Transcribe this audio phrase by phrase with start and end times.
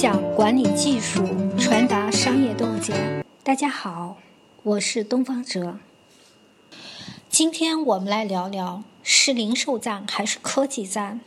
[0.00, 1.26] 享管理技术，
[1.58, 3.24] 传达商业洞见。
[3.42, 4.16] 大家好，
[4.62, 5.80] 我是东方哲。
[7.28, 11.20] 今天我们来聊聊：是零售战还是科技战？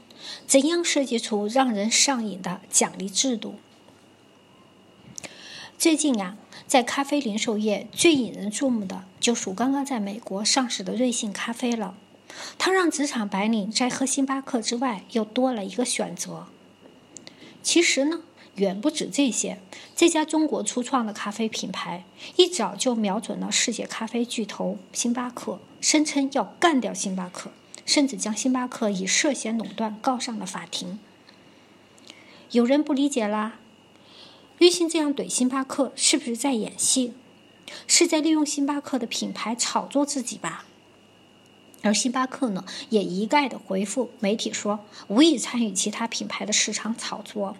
[0.47, 3.55] 怎样设计出让人上瘾的奖励制度？
[5.77, 11.95] 最近呀，在咖啡零售业最引人注目的，就属刚刚在美国上市的瑞幸咖啡了。
[12.57, 16.47] 它让职场白领在喝星巴克之外，又多了一个选择。
[17.61, 18.21] 其实呢，
[18.55, 19.59] 远不止这些。
[19.95, 22.03] 这家中国初创的咖啡品牌，
[22.35, 27.51] 一早就瞄准了世界咖啡巨头星巴克，声称要干掉星巴克，
[27.85, 30.99] 甚至将星巴克以涉嫌垄断告上了法庭。
[32.51, 33.59] 有人不理解啦，
[34.57, 37.13] 瑞幸这样怼星巴克，是不是在演戏？
[37.87, 40.65] 是在利用星巴克的品牌炒作自己吧？
[41.83, 47.55] 而星巴克呢，也一概的回复媒体说，无意参与其他品牌的市场炒作。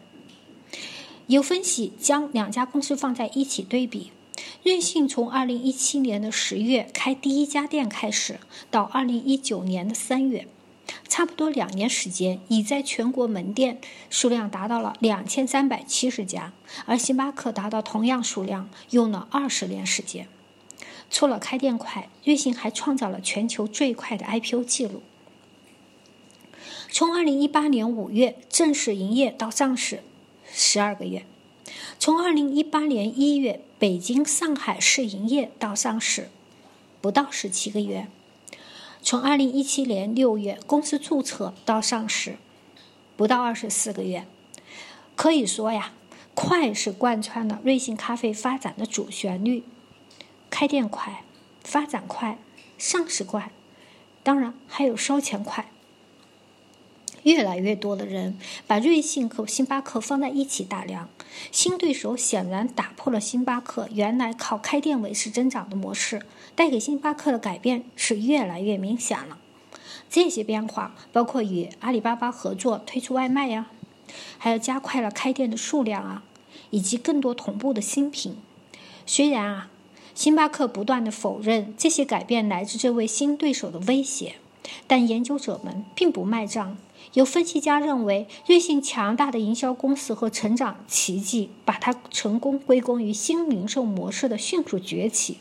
[1.31, 4.11] 有分析将两家公司放在一起对比，
[4.63, 8.37] 瑞幸从二零一七年的十月开第一家店开始，
[8.69, 10.45] 到二零一九年的三月，
[11.07, 16.51] 差不多两年时间，已在全国门店数量达到了两千三百七十家，
[16.85, 20.27] 而星巴克达到同样数量用了二十年时间。
[21.09, 25.01] 除了开店快，瑞幸还创造了全球最快的 IPO 记录。
[26.89, 30.03] 从2018年5月正式营业到上市，
[30.53, 31.21] 十二个月；
[31.97, 36.29] 从2018年1月北京、上海试营业到上市，
[37.01, 38.07] 不到十七个月；
[39.01, 42.37] 从2017年6月公司注册到上市，
[43.15, 44.25] 不到二十四个月。
[45.15, 45.93] 可以说呀，
[46.33, 49.63] 快是贯穿了瑞幸咖啡发展的主旋律。
[50.49, 51.23] 开店快，
[51.63, 52.37] 发展快，
[52.77, 53.51] 上市快，
[54.23, 55.71] 当然还有烧钱快。
[57.23, 61.09] 越来越多的人把瑞幸和星巴克放在一起打量，
[61.51, 66.21] 新对手显然打破了星巴克原来靠开店维持增长的模式，
[66.55, 69.37] 带给星巴克的改变是越来越明显了。
[70.09, 73.67] 这些变化包括与阿里巴巴合作推出外卖呀，
[74.37, 76.23] 还有加快了开店的数量啊，
[76.69, 78.35] 以及更多同步的新品。
[79.05, 79.67] 虽然啊。
[80.13, 84.35] 星巴克不断的否认这些改变来自这位新对手的威胁，
[84.87, 86.77] 但研究者们并不卖账。
[87.13, 95.37] 有分析家认为，瑞幸强大的营销公司和成长奇迹，把它成功归功于新零售模式的迅速崛起。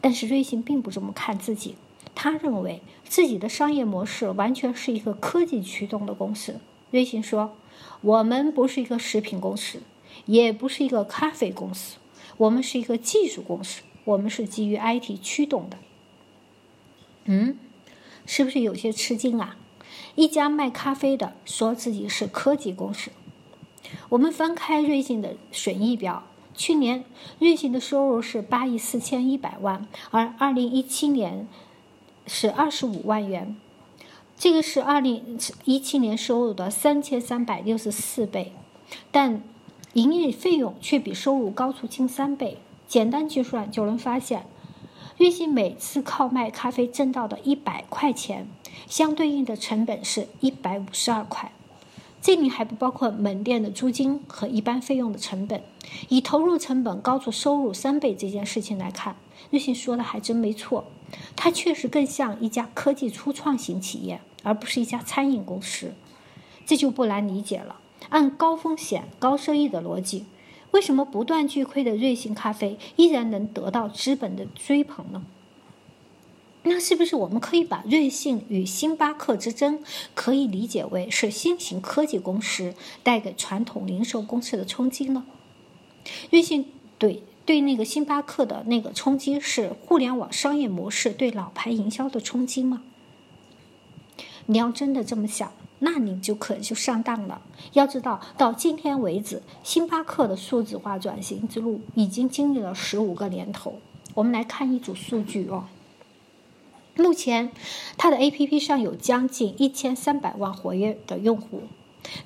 [0.00, 1.74] 但是瑞幸并不这么看自己，
[2.14, 6.60] 他认为自己的商业模式完全是一个科技驱动的公司。
[6.90, 7.56] 瑞幸说
[8.00, 9.82] ：“我们不是一个食品公司，
[10.26, 11.98] 也不是一个咖啡公司。”
[12.38, 15.76] 我们是一个技术公司，我们是基于 IT 驱动的。
[17.24, 17.58] 嗯，
[18.28, 19.56] 是不是有些吃惊啊？
[20.14, 23.10] 一家卖咖啡的说自己是科技公司。
[24.10, 26.24] 我们翻开瑞幸的损益表，
[26.54, 27.04] 去年
[27.38, 31.48] 瑞幸的收入是八亿四千一百万，而二零一七年
[32.26, 33.56] 是二十五万元，
[34.36, 38.52] 这个是二零一七年收入的三千三百六十四倍，
[39.10, 39.42] 但。
[39.94, 44.46] 营业费用却比收入高出近三倍，简单计算就能发现，
[45.18, 48.48] 瑞幸每次靠卖咖啡挣到的一百块钱，
[48.88, 51.50] 相对应的成本是一百五十二块。
[52.22, 55.60] 这里还不包括门店的租金和一般费用的成本。
[56.08, 59.16] 以投入成本高出收入三倍这件事情来看，
[59.50, 60.84] 瑞幸说的还真没错，
[61.34, 65.94] 它确实更像一家科技初创型企业，而不是一家餐饮公司。
[66.64, 67.80] 这就不难理解了。
[68.10, 70.26] 按高风险高收益的逻辑，
[70.72, 75.24] 为什么不断巨亏的瑞幸咖啡依然能得到资本的追捧呢？
[76.64, 79.82] 那是不是我们可以把瑞幸与星巴克之争
[80.14, 85.24] 可以理解为是新型科技公司带给传统零售公司的冲击呢？
[86.30, 86.66] 瑞幸
[86.98, 92.82] 对对那个星巴克的那个冲击是互联网商业模式对老牌营销的冲击吗？
[94.46, 95.52] 你要真的这么想？
[95.80, 97.40] 那你就可能就上当了。
[97.72, 103.78] 要知道，到今天为止，星巴克的数字化转型之路已经经历了十五个年头。
[104.14, 105.64] 我们来看一组数据哦。
[106.96, 107.52] 目前，
[107.96, 111.62] 它的 APP 上有将近一千三百万活跃的用户，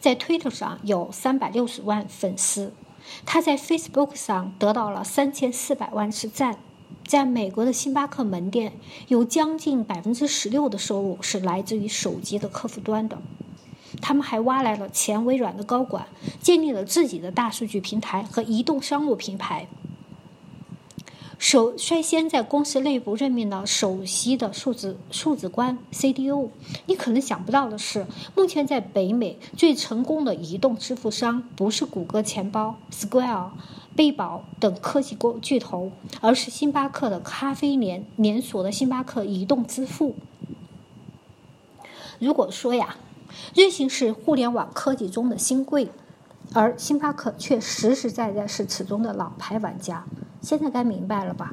[0.01, 2.73] 在 Twitter 上有三百六十万粉丝，
[3.27, 6.59] 它在 Facebook 上得到了三千四百万次赞。
[7.05, 8.73] 在美国的星巴克门店，
[9.09, 13.19] 有将近百分之十六的收入是来自于手机的客户端的。
[14.03, 16.07] 他们还挖来了前微软的高管，
[16.41, 19.67] 建立了自己的大数据平台和移动商务平台。
[21.39, 26.51] 首率先在公司内部任命了首席的数字数字官 CDO。
[26.87, 28.07] 你可能想不到的是，
[28.37, 33.51] 目前在北美最成功的移动支付商不是谷歌钱包、Square、
[33.97, 35.91] 贝宝等科技公巨头，
[36.21, 40.15] 而是星巴克的咖啡连连锁的星巴克移动支付。
[42.21, 42.97] 如果说呀，
[43.55, 45.91] 瑞幸是互联网科技中的新贵，
[46.53, 50.05] 而星巴克却实实在在是此中的老牌玩家。
[50.41, 51.53] 现在该明白了吧？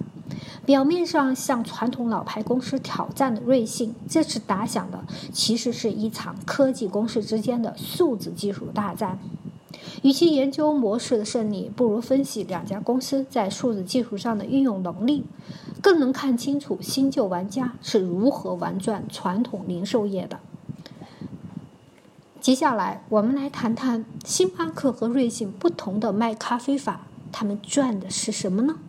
[0.65, 9.19] 表面上向传统老牌公司挑战的瑞幸，这次打响的其实是一场科技公司之间的数字技术大战。
[10.01, 15.25] 与其研究模式的胜利，不如分析两家公司在数字技术上的运用能力，
[15.81, 20.39] 更能看清楚新旧玩家是如何玩转传统零售业的。
[22.41, 27.05] 接下来，我们来谈谈星巴克和瑞幸不同的卖咖啡法。
[27.33, 28.79] 他们赚的是什么呢？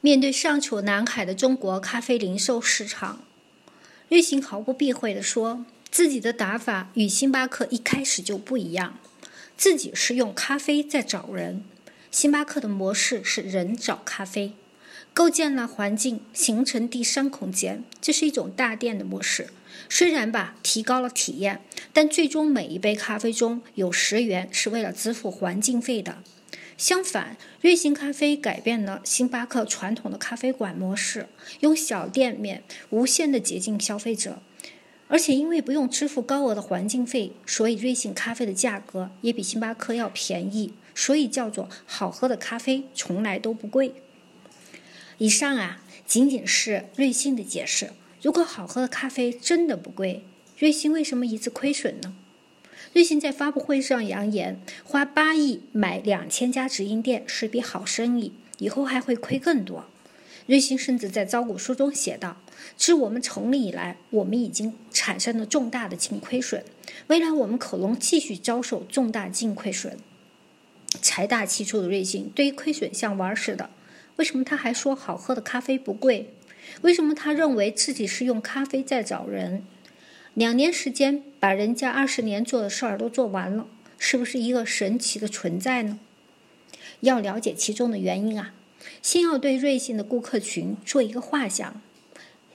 [0.00, 3.20] 面对尚处南海的中国咖啡零售市场，
[4.08, 8.94] 瑞幸毫不避讳地说，自己的打法与星巴克一开始就不一样。
[9.56, 11.62] 自己是用咖啡在找人，
[12.10, 14.54] 星巴克的模式是人找咖啡，
[15.12, 19.50] 构建了环境，形成第三空间，这是一种大店的模式。
[19.88, 21.60] 虽然吧，提高了体验，
[21.92, 26.18] 但最终每一杯咖啡中有十元是为了支付环境费的。
[26.76, 31.28] 相反，瑞幸咖啡改变了星巴克传统的咖啡馆模式，
[31.60, 34.42] 用小店面无限的接近消费者，
[35.06, 43.94] 而且因为不用支付高额的环境费，所以瑞幸咖啡的价格也比星巴克要便宜，所以叫做好喝的咖啡从来都不贵。
[45.18, 47.90] 以上啊，仅仅是瑞幸的解释。
[48.24, 50.24] 如果好喝的咖啡真的不贵，
[50.56, 52.16] 瑞幸为什么一直亏损呢？
[52.94, 59.84] 瑞幸在发布会上扬言，花八亿买两千家直营店是笔好生意，以后还会亏更多。
[60.46, 62.38] 瑞幸甚至在招股书中写道
[62.78, 66.64] ：“自我们成立以来，我们已经产生了重大的净亏损，
[67.08, 69.98] 未来我们可能继续遭受重大净亏损。”
[71.02, 73.68] 财大气粗的瑞幸对于亏损像玩似的，
[74.16, 76.32] 为什么他还说好喝的咖啡不贵？
[76.82, 79.64] 为什么他认为自己是用咖啡在找人？
[80.34, 83.66] 两年时间把人家二十年做的事儿都做完了，
[83.98, 85.98] 是不是一个神奇的存在呢？
[87.00, 88.52] 要了解其中的原因啊，
[89.00, 91.80] 先要对瑞幸的顾客群做一个画像：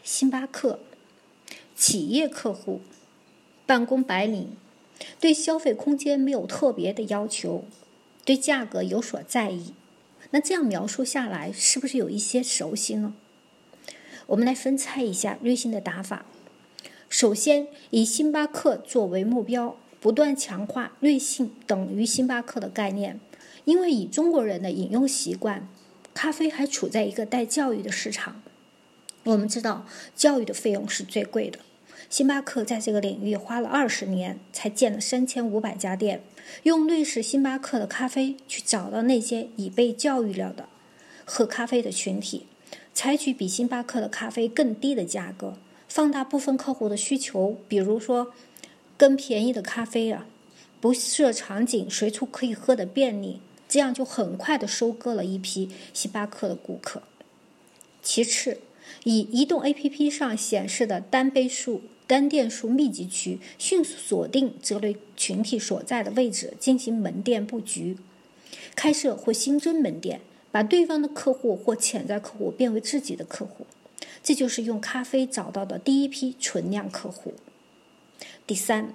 [0.04, 0.82] 星巴克
[1.76, 2.82] 企业客户，
[3.66, 4.58] 办公白领，
[5.20, 7.64] 对消费空间没有特别的要求，
[8.26, 9.74] 对价格有所在意。
[10.32, 13.14] 那这样描述下来，是不是有一些熟悉呢？
[14.30, 16.24] 我们来分拆一下瑞幸的打法。
[17.10, 23.20] 首先，以星巴克作为目标，不断强化瑞幸等于星巴克的概念。
[23.66, 25.68] 因为以中国人的饮用习惯，
[26.14, 28.44] 咖啡还处在一个待教育的市场。
[29.24, 31.58] 我们知道，教育的费用是最贵的。
[32.08, 36.22] 星巴克在这个领域花了二十年，才建了三千五百家店，
[36.64, 40.70] 用瑞士星巴克的咖啡去找到那些已被教育了的
[41.26, 42.46] 喝咖啡的群体。
[43.02, 45.58] 采取比星巴克的咖啡更低的价格，
[45.88, 48.34] 放大部分客户的需求，比如说
[48.98, 50.28] 更便宜的咖啡啊，
[50.82, 57.02] 不设场景随处可以喝的便利，这样就很快的收割了一批星巴克的顾客。
[58.04, 58.60] 其次，
[59.06, 67.96] 以移动 APP 上显示的单杯数、单店数密集区，迅速锁定这类群体所在的位置，进行门店布局，
[68.76, 70.20] 开设或新增门店。
[70.52, 73.68] 把对方的客户或潜在客户变为自己的客户，
[74.24, 77.34] 这就是用咖啡找到的第一批存量客户。
[78.48, 78.94] 第三，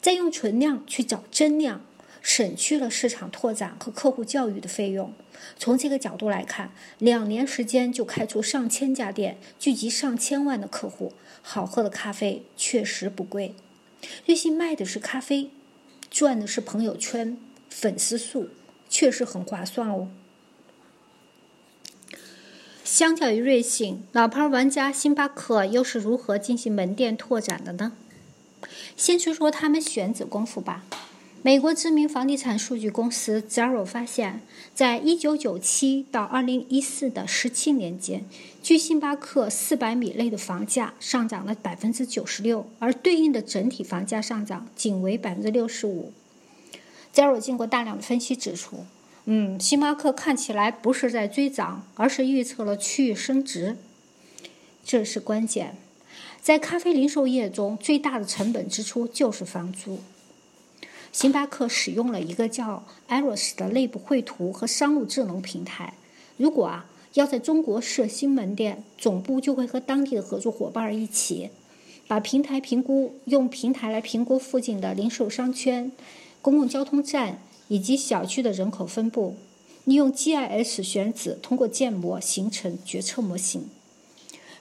[0.00, 1.82] 再用存量去找增量，
[2.20, 5.12] 省去了市场拓展和客户教育的费用。
[5.56, 13.54] 从这个角度来看，两年时间就开出上千家店，聚集上千万的客户，好喝的咖啡确实不贵。
[14.26, 15.50] 瑞幸卖的是咖啡，
[16.10, 18.48] 赚的是朋友圈粉丝数，
[18.88, 20.08] 确实很划算哦。
[22.90, 27.92] 相较于瑞幸，老牌玩家星巴克又是如何进行门店拓展的呢？
[28.96, 30.84] 先说说他们选址功夫吧。
[31.42, 34.40] 美国知名房地产数据公司 Zero 发现，
[34.74, 38.24] 在1997到2014的17年间，
[38.60, 46.06] 距星巴克400米内的房价上涨了96%，而对应的整体房价上涨仅为65%。
[47.14, 48.84] Zero 经过大量的分析指出。
[49.26, 53.76] 嗯，星巴克看起来不是在追涨，而是预测了区域升值，
[54.84, 55.76] 这是关键。
[56.40, 60.00] 在咖啡零售业中，最大的成本支出就是房租。
[61.12, 65.94] 星巴克使用了一个叫 Eros 的内部绘图和商务智能平台，
[66.36, 71.50] 如果啊要在中国设新门店，总部就会和当地的合作伙伴一起，
[72.08, 75.92] 把平台评估用平台来评估附近的零售商圈、
[76.40, 79.36] 公共交通站以及小区的人口分布，
[79.84, 83.68] 利用 GIS 选址，通过建模形成决策模型。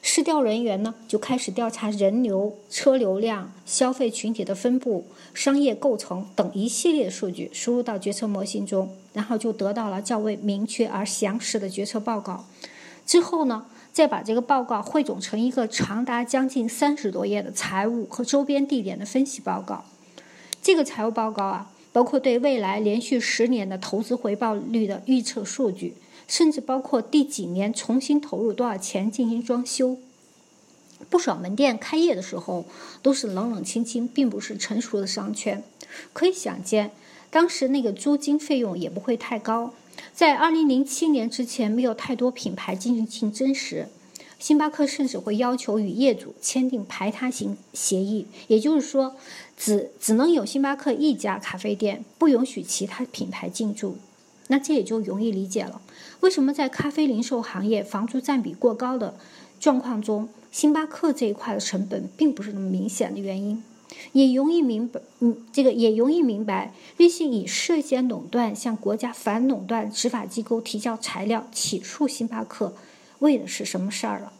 [0.03, 12.45] 市调人员呢，就开始调查人流、车流量、消费群体的分布、商业构成等一系列数据，输入到决策模型中，然后就得到了较为明确而详实的决策报告。
[13.07, 19.83] 之后呢，再把这个报告汇总成一个长达将近三十多页的财务和周边地点的分析报告。
[20.61, 25.95] 这个财务报告啊，包括对未来连续十年的投资回报率的预测数据。
[26.27, 29.97] 甚至包括第几年重新投入多少钱进行装修。
[31.09, 32.65] 不少门店开业的时候
[33.01, 35.63] 都是冷冷清清，并不是成熟的商圈。
[36.13, 36.91] 可以想见，
[37.31, 39.73] 当时那个租金费用也不会太高。
[40.13, 43.87] 在二零零七年之前，没有太多品牌进行竞争时，
[44.39, 49.15] 星巴克甚至会要求与业主签订排他型协议，也就是说，
[49.57, 53.97] 只只能有星巴克一家咖啡店，不允许其他品牌进驻。
[54.47, 55.79] 那这也就容易理解了，
[56.21, 59.15] 为什么在咖啡零售行业房租占比过高的
[59.59, 63.61] 状况中，星巴克这一块的成本并不是那么明显的原因，
[64.13, 72.73] 也容易明白，嗯，这个也容易明白，瑞幸以涉嫌垄断向国家反垄断执法机构提交材料起诉星巴克，
[73.19, 74.33] 为的是什么事儿了？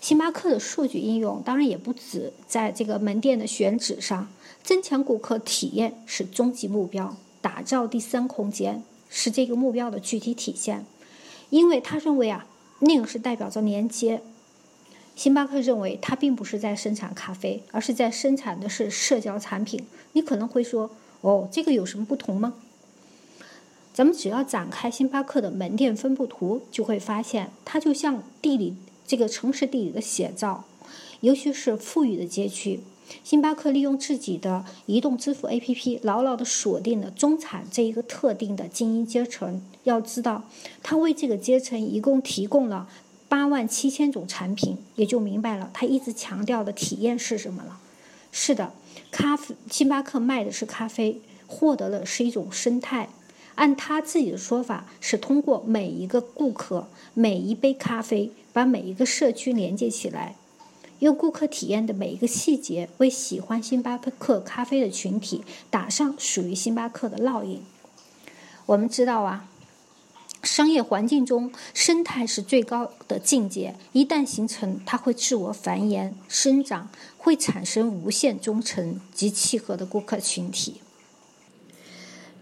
[0.00, 4.28] 星巴克的数据应用当然也不止在这个门店的选址上，
[4.62, 7.16] 增强顾客体验是终极目标。
[7.40, 10.84] 打造第三空间是这个目标的具体体现，
[11.50, 12.46] 因为他认为啊，
[12.80, 14.22] 那个是代表着连接。
[15.16, 19.86] 星巴克认为，它并不是在生产咖啡，而是在生产的是社交产品。
[20.12, 22.54] 你可能会说，哦，这个有什么不同吗？
[23.94, 28.74] 咱们只要展开星巴克的门店分布图，就会发现，它就像地理
[29.06, 30.64] 这个城市地理的写照，
[31.20, 32.80] 尤其是富裕的街区。
[33.22, 39.62] 星巴克利用自己的移动支付 APP，牢牢地锁定了中产这一个特定的精英阶层。
[39.84, 40.42] 要知道，
[40.82, 42.88] 他为这个阶层一共提供了
[43.28, 47.78] 八万七千种产品，也就明白了他一直强调的体验是什么了。
[48.32, 48.72] 是的，
[49.12, 53.08] 咖啡，星巴克卖的是咖啡，获得的是一种生态。
[53.56, 60.36] 按他自己的说法，是通过每一个顾客、每一杯咖啡，把每一个社区连接起来。
[61.00, 67.62] 用顾客体验的每一个细节，为喜欢星巴克咖啡的群体打上属于星巴克的烙印。
[68.66, 69.48] 我们知道啊，
[70.42, 80.80] 商业环境中生态是最高的境界，一旦形成，它会自我繁衍生长，会产生无限忠诚及契合的顾客群体。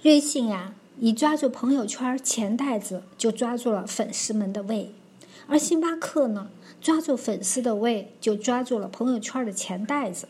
[0.02, 4.94] 瑞幸呀，一抓住朋友圈钱袋子，就抓住了粉丝们的胃，
[5.49, 6.49] 而星巴克呢？
[6.80, 10.28] 抓住粉丝的胃，就抓住了朋友圈的钱袋子，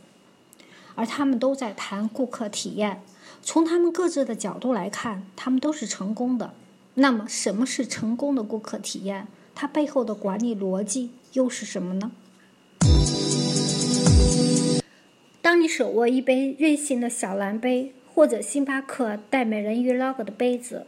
[0.94, 3.02] 而他们都在谈顾客体验。
[3.42, 6.54] 从他们各自的角度来看，他们都是成功的。
[6.94, 9.28] 那么，什么是成功的顾客体验？
[9.54, 12.12] 它背后的管理逻辑又是什么呢？
[15.42, 20.86] 当你手握一杯瑞幸的小蓝杯，或者星巴克带美人鱼 logo 的杯子，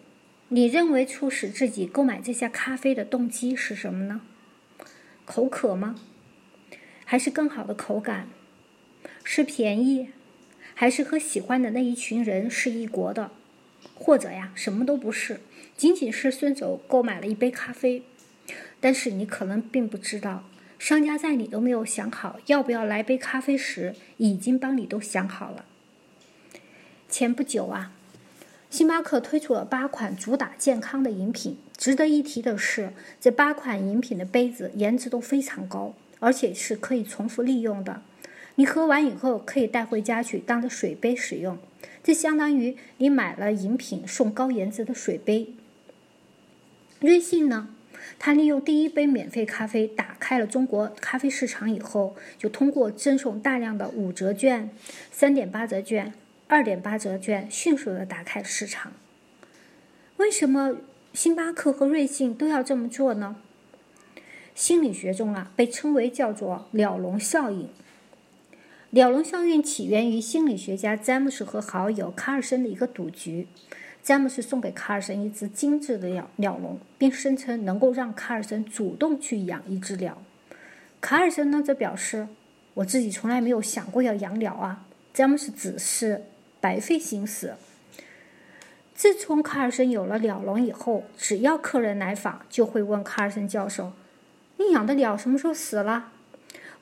[0.48, 4.20] 你认为促使自己购买这些咖啡的动机是什么呢？
[5.24, 5.96] 口渴吗？
[7.06, 8.28] 还是更好的口感？
[9.24, 10.10] 是便宜，
[10.74, 13.30] 还是和喜欢的那一群人是一国的？
[13.94, 15.40] 或者呀，什么都不是，
[15.76, 18.02] 仅仅是顺手购买了一杯咖啡。
[18.80, 20.44] 但是你可能并不知道，
[20.78, 25.64] 商家在你都没有想好要不要来杯咖啡时，已经帮你都想好了。
[27.08, 27.92] 前不久啊。
[28.70, 31.58] 星巴克推出了八款主打健康的饮品。
[31.76, 38.02] 值得一提的是，这八款饮品的杯子颜值都非常高，而且是可以重复利用的。
[38.56, 41.58] 你喝完以后可以带回家去当着水杯使用，
[42.02, 45.48] 这相当于你买了饮品送高颜值的水杯。
[47.00, 47.68] 瑞幸呢，
[48.18, 54.70] 它利用第一杯免费咖啡打开了中国咖啡市场以后，就通过赠送大量的五折券、
[55.10, 56.14] 三点八折券。
[56.54, 58.92] 二点八折券迅速的打开市场。
[60.18, 60.76] 为什么
[61.12, 63.34] 星巴克和瑞幸都要这么做呢？
[64.54, 67.68] 心理学中啊，被称为叫做鸟笼效应。
[68.90, 73.48] 鸟笼效应起源于心理学家詹姆斯和好友卡尔森的一个赌局。
[74.00, 80.22] 詹姆斯送给卡尔森一只精致的鸟鸟笼，并声称能够让卡尔森主动去养一只鸟。
[81.00, 82.28] 卡尔森呢，则表示
[82.74, 86.26] ：“我自己从来没有想过要养鸟啊。”詹姆斯只是。
[86.64, 87.56] 白费心思。
[88.94, 93.92] 自从卡尔森有了鸟笼以后，只要客人来访，就会问卡尔森教授
[94.56, 96.12] ：“你养的鸟什么时候死了？”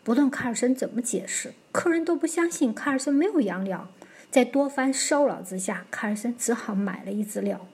[0.04, 3.88] 不论卡尔森怎么解释，客人都不相信卡尔森没有养鸟。
[4.30, 7.66] 在多番骚扰之下，卡尔森只好买了一只鸟。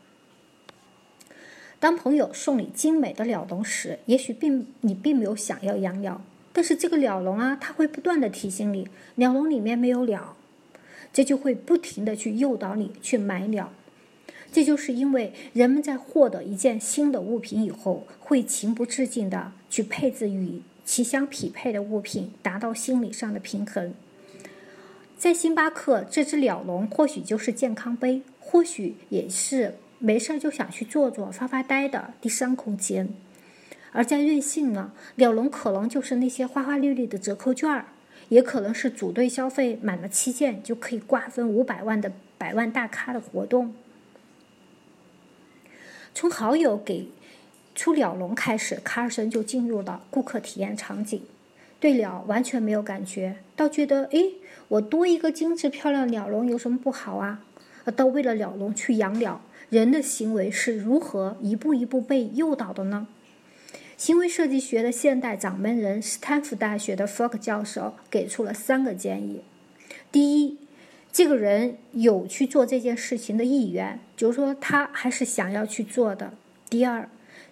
[1.79, 6.23] 当朋友送你精美的鸟笼时，也许并你并没有想要养鸟，
[6.55, 10.35] 但是这个鸟笼啊，它会不断的提醒你，鸟笼里面没有鸟，
[11.13, 13.73] 这就会不停的去诱导你去买鸟。
[14.51, 23.93] 这就是因为人们在获得一件新的物品以后，会情不自禁的去配置与其相匹配的物品，达到心理上的平衡。
[25.17, 29.75] 在星巴克，这只鸟笼或许就是健康杯，或许也是。
[30.01, 33.09] 没事就想去坐坐、发发呆的第三空间，
[33.91, 37.87] 而在瑞幸呢，鸟笼可能就是那些花花绿绿的折扣券儿，
[38.29, 43.75] 也可能是组队消费满了七件就可以瓜分五百万的百万大咖的活动。
[46.15, 47.09] 从好友给
[47.75, 51.23] 出鸟笼开始，卡尔森就进入了顾客体验场景，
[51.79, 54.33] 对鸟完全没有感觉，倒觉得诶，
[54.69, 57.45] 我多一个精致漂亮鸟笼有什么不好啊？
[57.97, 59.41] 倒为了鸟笼去养鸟。
[59.71, 63.07] 人的行为是如何一步一步被诱导的呢？
[63.99, 69.43] 行为设计学的现代掌门人、斯坦福大学的 Fogg 教授给出了三个建议：
[70.13, 70.57] 第一，
[71.13, 76.31] 这个人有去做这件事情的意愿，就是说他还是想要去做的；
[76.71, 77.09] 第二，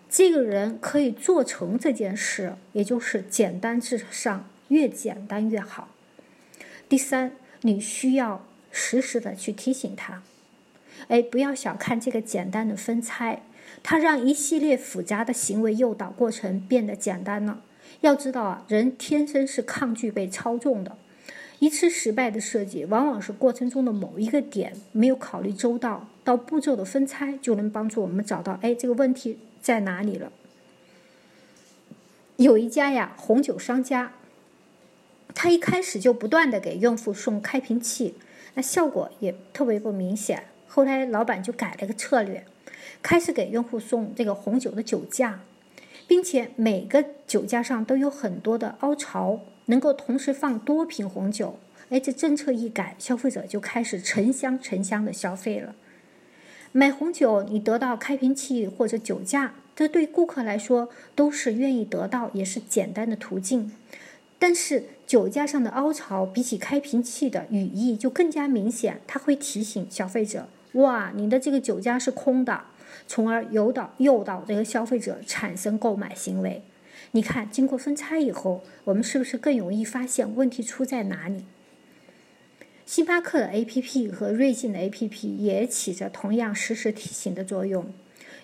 [0.09, 5.89] 这个人可以做成这件事，也就是简单至上，越简单越好；
[6.89, 10.23] 第三，你需要时时的去提醒他。
[11.09, 13.43] 哎，不要小看这个简单的分拆，
[13.83, 17.63] 它让一系列复杂的行为诱导过程变得简单了。
[18.01, 20.97] 要知道啊，人天生是抗拒被操纵的。
[21.59, 30.31] 一次失败的设计，往往是过程中的某一个点没有考虑周到，到步骤的分拆就能帮助我们找到哎这个问题在哪里了。
[32.37, 34.13] 有一家呀红酒商家，
[35.35, 38.17] 他一开始就不断的给用户送开瓶器，
[38.53, 40.45] 那效果也特别不明显。
[40.67, 42.45] 后来，老板就改了个策略，
[43.07, 45.39] 开始给用户送这个红酒的酒架，
[46.09, 51.57] 并且每个酒架上都有很多的凹槽，能够同时放多瓶红酒。
[51.91, 55.77] 哎，这政策一改，消费者就开始成箱成箱的消费了。
[56.73, 63.71] 买红酒，你得到开瓶器或者酒架，这对顾客来说都是愿意得到，也是简单的途径。
[64.41, 70.49] 但是酒架上的凹槽比起开瓶器的语义就更加明显，它会提醒消费者。
[70.73, 72.65] 哇，你的这个酒架是空的，
[73.07, 76.63] 从而诱导诱导这个消费者产生购买行为。
[77.13, 81.45] 你看，经过分拆以后，我们是不是更容易发现问题出在哪里？
[82.85, 87.87] 星巴克的 APP 和瑞幸的 APP 也起着同样实时提醒的作用。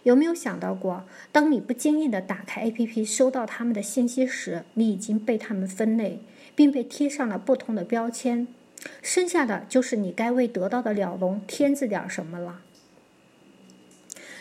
[0.05, 6.21] 有没有想到过，当你不经意的打开 APP 收到他们的信息时，你已经被他们分类，
[6.57, 8.49] 并被贴上了不同的标签？
[9.01, 12.63] 剩下的就是你该为得到的鸟笼添置点什么了。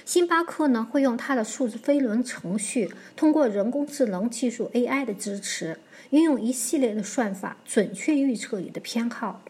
[0.05, 9.41] 星巴克呢，会用它的数字飞轮程序，通过人工智能技术 AI 的支持，运用一系列的算法，准确预测你的偏好。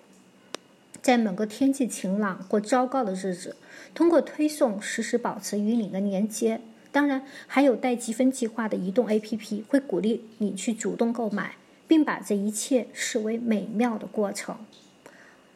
[1.01, 3.55] 在某个天气晴朗或糟糕的日子，
[3.93, 6.61] 通过推送实时保持与你的连接。
[6.91, 11.55] 当然，还有带积分计划的移动 APP，会鼓励你去主动购买。
[11.91, 14.55] 并把这一切视为美妙的过程。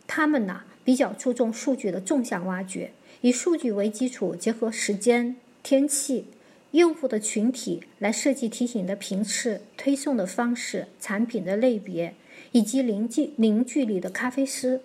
[0.05, 2.91] 他们呢比较注重数据的纵向挖掘，
[3.26, 6.28] 以数据为基础，结合时间、天气、
[6.74, 12.14] 用户的群体来设计提醒的频次、推送的方式、产品的类别
[12.52, 14.82] 以及零距零距离的咖啡师。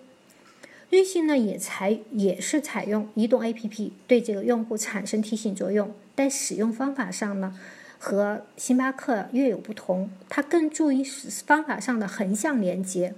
[0.89, 7.59] 瑞幸呢也采也是采用移动 APP 对这个用户产生提醒作用，但使用方法上呢。
[7.99, 13.13] 和星巴克略有不同，它更注意方法上的横向连接。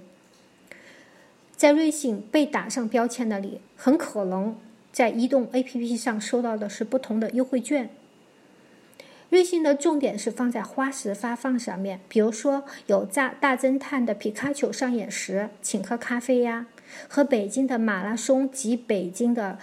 [1.56, 4.58] 在瑞幸被打上标签的里，很可能
[4.94, 7.90] 在移动 APP 上收到的是不同的优惠券。
[9.30, 16.66] 瑞幸的重点是放在花式发放上面，比如说有大大侦探的皮卡丘上演时，请喝咖啡呀；
[17.08, 19.58] 和北京的马拉松及北京的。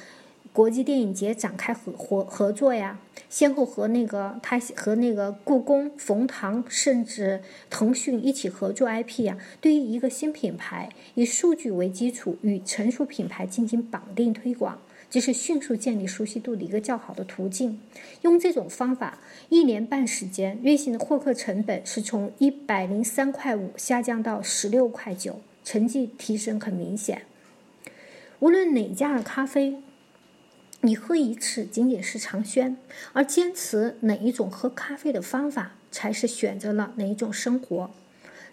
[0.53, 9.37] 国际电影节展开合合合作呀，先后和那个他和那个故宫、冯唐甚至腾讯一起合作 IP 呀。
[9.61, 14.77] 对于一个新品牌，以数据为基础与成熟品牌进行绑定推广，
[15.12, 17.80] 这是迅速建立熟悉度的一个较好的途径。
[18.24, 19.19] 用这种方法，
[19.50, 27.21] 一年半时间，瑞幸的获客成本是从一百零三块五下降到十六块九，成绩提升很明显。
[28.39, 29.84] 无论哪家的咖啡。
[30.84, 32.76] 你喝一次仅仅是尝鲜，
[33.13, 37.91] 而坚持哪一种喝咖啡的方法，才是选择了哪一种生活。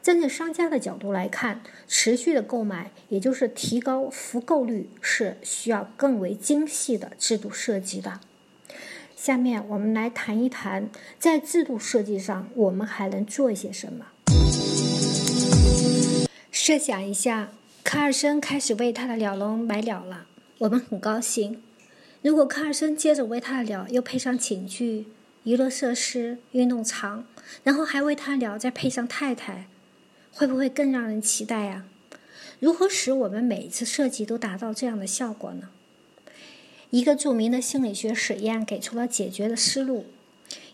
[0.03, 8.21] 站在商家的角度来看，持续的购买，也就是提高复购率，是需要更为精细的制度设计的。
[9.17, 14.07] 下面我们来谈一谈，在制度设计上，我们还能做一些什么？
[16.51, 17.51] 设想一下，
[17.83, 20.27] 卡尔森开始为他的鸟笼买鸟了，
[20.59, 21.63] 我们很高兴。
[22.23, 25.07] 如果卡尔森接着为他的鸟又配上寝具、
[25.45, 27.25] 娱乐设施、运动场，
[27.65, 29.67] 然后还为他鸟再配上太太，
[30.33, 31.85] 会不会更让人期待呀？
[32.61, 35.69] 如何使我们每一次设计都达到这样的效果呢？
[36.91, 40.07] 一个著名的心理学实验给出了解决的思路：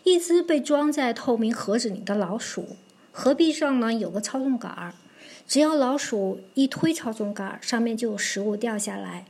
[0.03, 2.77] 一只被装在透明盒子里的老鼠，
[3.11, 4.93] 盒壁上呢有个操纵杆儿，
[5.47, 9.25] 只要老鼠一推操纵杆儿，上面就有食物掉下来。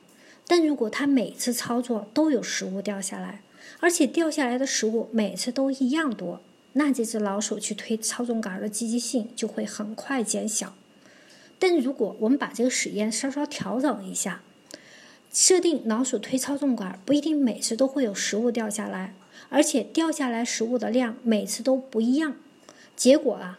[0.48, 3.42] 但如果它每次操作都有食物掉下来，
[3.80, 6.40] 而且掉下来的食物每次都一样多，
[6.78, 10.76] 那这只老鼠去推操纵杆的积极性就会很快减小。
[11.58, 14.42] 但如果我们把这个实验稍稍调整一下，
[15.32, 19.16] 设定老鼠推操纵杆不一定每次都会有食物掉下来，
[19.48, 22.36] 而且掉下来食物的量每次都不一样，
[22.96, 23.58] 结果啊，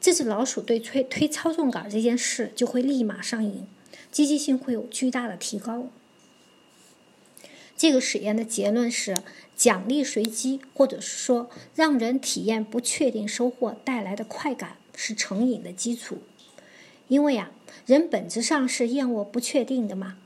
[0.00, 3.66] 这只老鼠对推推操纵杆这件事就会立马上瘾，
[4.10, 5.88] 积极性会有巨大的提高。
[7.78, 9.16] 这个实验的结论是，
[9.56, 16.18] 奖励随机，或者是说让人体验不确定收获带来的快感，是成瘾的基础。
[17.06, 17.52] 因为呀，
[17.86, 20.16] 人本质上是厌恶不确定的嘛，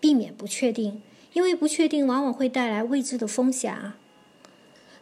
[0.00, 1.02] 避免不确定，
[1.34, 3.98] 因为不确定往往会带来未知的风险啊。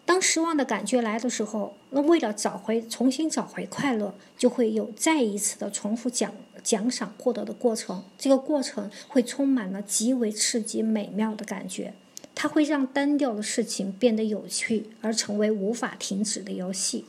[0.05, 8.05] 当失望的感觉来的时候，那为了找回、重新找回快乐，就会有再一次的重复奖奖赏获得的过程。
[8.19, 11.95] 这个过程会充满了极为刺激、美妙的感觉，
[12.35, 17.05] 它会让单调的事情变得有趣，而成为无法停止的游戏。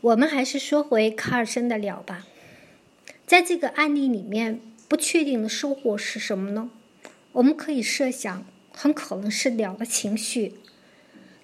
[0.00, 2.26] 我们还是说回卡尔森的鸟吧，
[3.26, 6.70] 在这个案例里面，不确定的收获是什么呢？
[7.32, 10.54] 我们可以设想，很可能是鸟的情绪。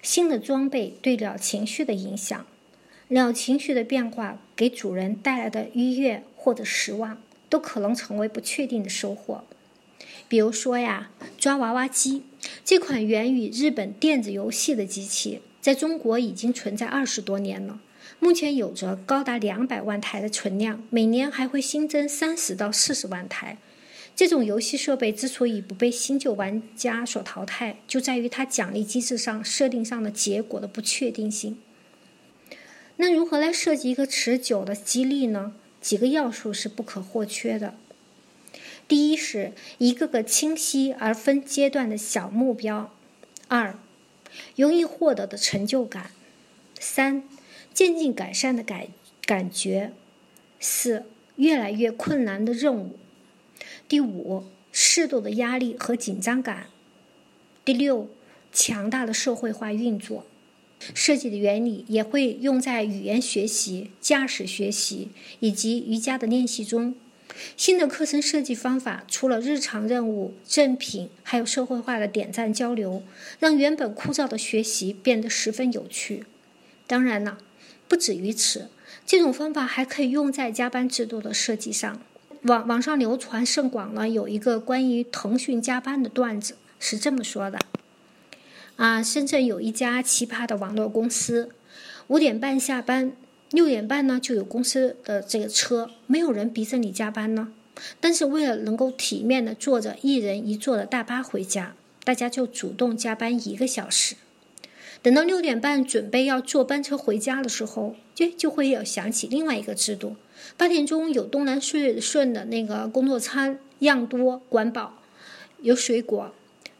[0.01, 2.45] 新的装备对鸟情绪的影响，
[3.09, 9.43] 鸟情绪的变化给主人带来的愉悦或者失望，都可能成为不确定的收获。
[10.29, 12.23] 比如说呀，抓娃娃机
[12.63, 17.81] 这款源于日本电子游戏的机器，在中国已经存在二十多年了，
[18.21, 23.57] 目前有着高达两百万台的存量，每年还会新增三十到四十万台。
[24.15, 31.57] 这种游戏设备之所以不被新旧玩家所淘汰，就在于它奖励机制上设定上的结果的不确定性。
[32.95, 35.51] 那如何来设计一个持久的激励呢？
[35.87, 37.73] 几个要素是不可或缺的。
[38.89, 42.91] 第一是一个个清晰而分阶段的小目标；
[43.47, 43.79] 二，
[44.57, 46.11] 容易获得的成就感；
[46.77, 47.23] 三，
[47.73, 48.87] 渐进改善的感
[49.25, 49.91] 感觉；
[50.59, 51.05] 四，
[51.37, 52.99] 越来越困难的任务。
[53.87, 56.65] 第五，适度的压力和紧张感；
[57.63, 58.09] 第六，
[58.51, 60.25] 强大的社会化运作。
[60.93, 65.09] 设计的原理也会用在语言学习、驾驶学习
[65.39, 66.95] 以及瑜伽的练习中。
[67.55, 73.03] 新的课程设计方法除了日常任务、赠品，还有社会化的点赞交流，
[73.39, 76.23] 让原本枯燥的学习变得十分有趣。
[76.87, 77.37] 当然了，
[77.87, 78.69] 不止于此，
[79.05, 82.01] 这种方法还可以用在加班制度的设计上。
[82.43, 87.59] 网网上流传甚广呢，有一个关于腾讯加班的段子，是这么说的：
[88.77, 91.49] 啊，深圳有一家奇葩的网络公司，
[92.07, 93.11] 五点半下班，
[93.49, 97.51] 六点半呢就有公司的这个车，没有人逼着你加班呢。
[97.99, 104.15] 但是为了能够体面的坐着一人一座的大巴回家，大家就主动加班一个小时。
[105.01, 110.15] 等到六点半准备要坐班车回家的时候，就就会有想起另外一个制度。
[110.55, 115.01] 八点钟有东南顺顺的那个工作餐，样多管饱，
[115.61, 116.31] 有水果。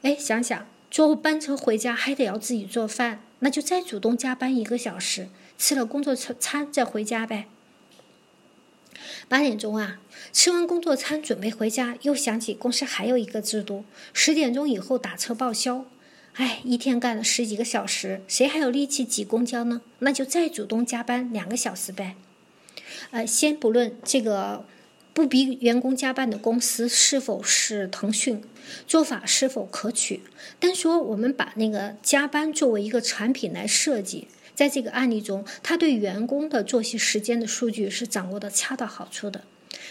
[0.04, 7.46] 哎，想想坐班车回家还得要自己做饭，那就再主动加班一个小时，吃了工作餐再回家呗。
[9.28, 10.00] 八点钟啊，
[10.34, 15.86] 吃完工作餐准备回家，又想起公司还有一个制度，十点钟以后打车报销。
[16.34, 19.82] 哎，一天干了十几个小时，谁还有力气挤公交呢？
[20.00, 22.16] 那就再主动加班两个小时呗。
[23.12, 24.66] 呃，先不论这个
[25.18, 28.40] 不逼员工加班的公司是否是腾讯
[28.86, 30.22] 做法是否可取，
[30.60, 39.42] 单说我们把那个加班作为一个产品来设计，在这个案例中，他对员工的作息时间的数据是掌握的恰到好处的。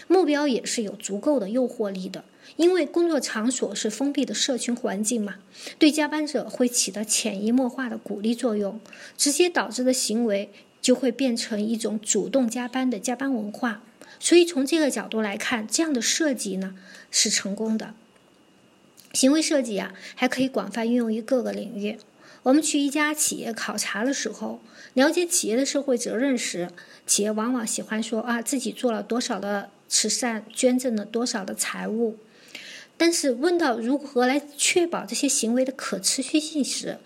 [0.07, 2.23] 目标也是有足够的诱惑力的。
[2.55, 5.35] 因为工作场所是封闭的社群环境嘛，
[5.77, 8.79] 对加班者会起到潜移默化的鼓励作用，
[9.17, 10.49] 直接导致的行为
[10.81, 13.83] 就会变成一种主动加班的加班文化。
[14.19, 16.75] 所以从这个角度来看，这样的设计呢
[17.11, 17.93] 是成功的。
[19.13, 21.97] 行为设计啊，还可以广泛运用于各个领域。
[22.43, 24.61] 我们去一家企业考察的时候，
[24.93, 26.69] 了解企业的社会责任时，
[27.05, 32.17] 企业往往喜欢说啊自己做了多少的慈善，捐赠了多少的财物。
[32.95, 36.99] 但是问到如何来确保这些行为的可持续性时，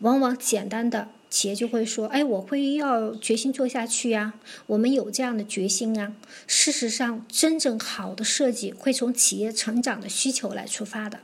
[0.00, 4.34] 往往简单的企业就会说：“哎，我会要决心做下去呀，
[4.66, 6.12] 我们有这样的决心啊。”
[6.46, 11.20] 事实上，真正好的设计会从企业成长的需求来出发的，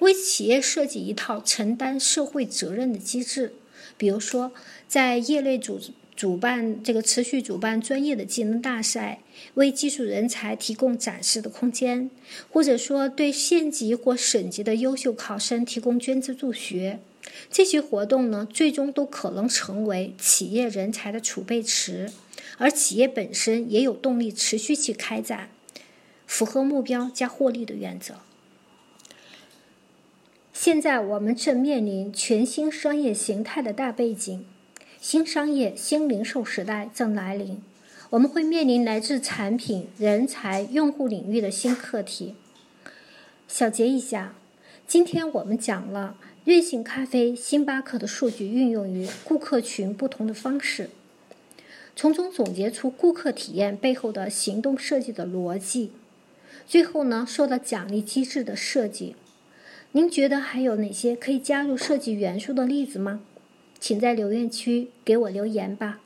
[0.00, 3.54] 为企业设计一套承担社会责任的机制，
[3.96, 4.50] 比如说
[4.88, 5.92] 在业内组织。
[6.16, 9.18] 主办这个持续主办专业的技能大赛，
[9.54, 12.08] 为技术人才提供展示的空间，
[12.48, 17.00] 或者说对县级或省级的优秀考生提供捐资助学，
[17.50, 22.10] 这些活动呢，最终都可能成为企业人才的储备池，
[22.58, 25.50] 而企业本身也有动力持续去开展，
[26.26, 28.16] 符合目标加获利的原则。
[30.52, 34.44] 现在我们正面临全新商业形态的大背景。
[35.00, 37.62] 新商业、新零售时代正来临，
[38.08, 42.34] 我们会面临来自产品、人才、用户领域的新课题。
[43.46, 44.34] 小结一下，
[44.86, 50.90] 今天我们讲了瑞幸咖啡、星巴克的数据运用于顾客群不同的方式，
[51.96, 55.92] 从中总结出顾客体验背后的行动设计的逻辑。
[56.66, 59.16] 最后呢，受到奖励机制的设计，
[59.92, 63.22] 您觉得还有哪些可以加入设计元素的例子吗？
[63.80, 66.00] 请在留言区给我留言吧。